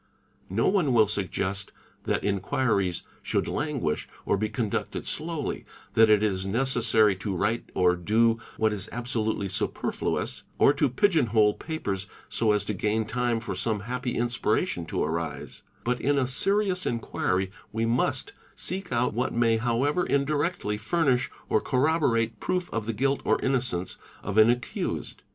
No 0.49 0.67
one 0.67 0.93
will 0.93 1.07
suggest 1.07 1.71
that 2.05 2.23
inquiries 2.23 3.03
should 3.21 3.47
languish 3.47 4.09
or 4.25 4.35
be 4.35 4.49
conducted 4.49 5.05
slowly, 5.05 5.63
that 5.93 6.09
it 6.09 6.23
is 6.23 6.43
necessary 6.43 7.13
to 7.17 7.35
write 7.35 7.69
or 7.75 7.95
do 7.95 8.39
what 8.57 8.73
is 8.73 8.89
absolutely 8.91 9.47
superfluous, 9.47 10.41
or 10.57 10.73
to 10.73 10.89
pigeon 10.89 11.27
hole 11.27 11.53
papers 11.53 12.07
so 12.29 12.51
as 12.51 12.65
to 12.65 12.73
gain 12.73 13.05
time 13.05 13.39
for 13.39 13.53
some 13.53 13.81
happy 13.81 14.15
Mspiration 14.15 14.87
to 14.87 15.03
arise; 15.03 15.61
but 15.83 16.01
in 16.01 16.17
a 16.17 16.25
serious 16.25 16.87
inquiry 16.87 17.51
we 17.71 17.85
must 17.85 18.33
seek 18.55 18.91
out 18.91 19.13
what 19.13 19.35
may 19.35 19.59
owever 19.59 20.03
indirectly 20.07 20.79
furnish 20.79 21.29
or 21.47 21.61
corroborate 21.61 22.39
proof 22.39 22.71
of 22.73 22.87
the 22.87 22.93
guilt 22.93 23.21
or 23.23 23.39
innocence 23.45 23.99
of 24.23 24.39
an 24.39 24.49
accused. 24.49 25.21